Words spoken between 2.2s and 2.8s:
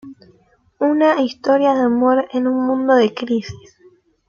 en un